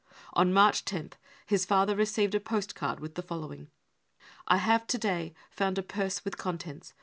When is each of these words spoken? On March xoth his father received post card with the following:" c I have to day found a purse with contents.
On 0.33 0.51
March 0.51 0.83
xoth 0.83 1.13
his 1.45 1.63
father 1.63 1.95
received 1.95 2.35
post 2.43 2.73
card 2.73 2.99
with 2.99 3.13
the 3.13 3.21
following:" 3.21 3.65
c 3.65 3.69
I 4.47 4.57
have 4.57 4.87
to 4.87 4.97
day 4.97 5.35
found 5.51 5.77
a 5.77 5.83
purse 5.83 6.25
with 6.25 6.39
contents. 6.39 6.95